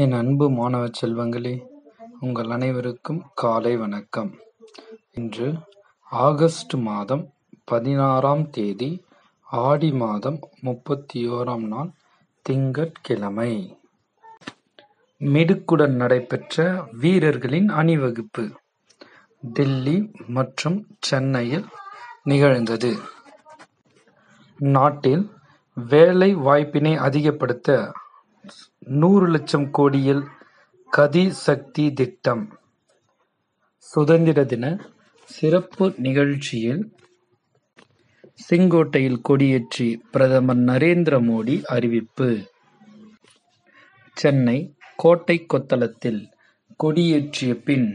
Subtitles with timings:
[0.00, 1.66] என் அன்பு மாணவ செல்வங்களே,
[2.20, 4.34] உங்கள் அனைவருக்கும் காலை வணக்கம்.
[5.12, 5.54] இன்று
[6.02, 7.32] ஆகஸ்ட் மாதம்
[7.64, 9.04] பதினாறாம் தேதி
[9.42, 11.90] ஆடி மாதம் முப்பத்தியோராம் நாள்
[12.42, 13.76] திங்கட்கிழமை.
[15.18, 18.50] மிடுக்குடன் நடைபெற்ற வீரர்களின் அணிவகுப்பு
[19.40, 21.66] டில்லி மற்றும் சென்னையில்
[22.22, 22.98] நிகழ்ந்தது.
[24.58, 25.30] நாட்டில்
[25.74, 27.92] வேலை வாய்ப்பினை அதிகப்படுத்த
[28.94, 30.22] நூறு லட்சம் கோடியில்
[30.90, 32.44] கதி சக்தி திட்டம்
[33.76, 34.64] சுதந்திர தின
[35.28, 36.82] சிறப்பு நிகழ்ச்சியில்
[38.48, 42.28] செங்கோட்டையில் கொடியேற்றி பிரதமர் நரேந்திர மோடி அறிவிப்பு
[44.16, 44.58] சென்னை
[44.96, 46.20] கோட்டை கொத்தளத்தில்
[46.84, 47.88] கொடியேற்றிய பின்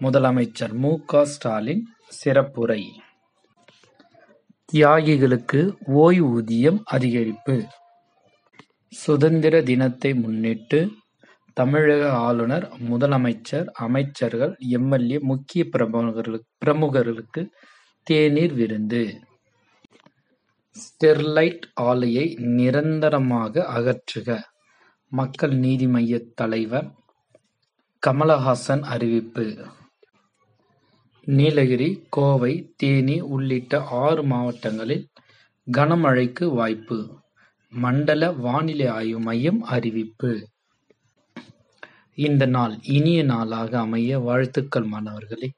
[0.00, 0.98] முதலமைச்சர் மு.
[1.06, 1.24] க.
[1.24, 1.84] ஸ்டாலின்
[2.24, 2.82] சிறப்புரை
[4.72, 5.60] தியாகிகளுக்கு
[5.96, 7.56] ஓய்வூதியம் அதிகரிப்பு
[8.92, 10.90] சுதந்திர தினத்தை முன்னிட்டு
[11.52, 15.64] தமிழக ஆளுநர், முதலமைச்சர், அமைச்சர்கள், எம்எல்ஏ முக்கிய
[16.66, 17.48] பிரமுகர்களுக்கு
[18.02, 19.20] தேநீர் விருந்து.
[20.76, 24.40] ஸ்டெர்லைட் ஆலையை நிரந்தரமாக அகற்றுக.
[25.08, 26.94] மக்கள் நீதி மய்ய தலைவர்
[28.06, 29.66] கமலஹாசன் அறிவிப்பு.
[31.24, 35.08] நீலகிரி, கோவை, தேனி உள்ளிட்ட ஆறு மாவட்டங்களில்
[35.76, 37.20] கனமழைக்கு வாய்ப்பு.
[37.72, 40.48] மண்டல வானிலை ஆய்வு மையம் அறிவிப்பு.
[42.14, 45.50] இந்த நாள் இனிய நாளாக அமைய வாழ்த்துக்கள் மாணவர்களே.